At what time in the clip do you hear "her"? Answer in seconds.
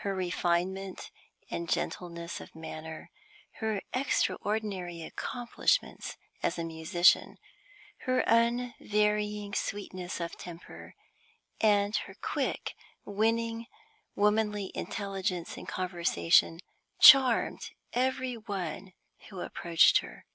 0.00-0.14, 3.60-3.80, 8.00-8.20, 11.96-12.12, 20.00-20.26